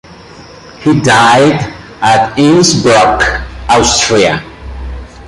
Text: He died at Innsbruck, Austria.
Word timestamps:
He 0.79 0.99
died 0.99 1.71
at 2.01 2.35
Innsbruck, 2.35 3.21
Austria. 3.69 4.41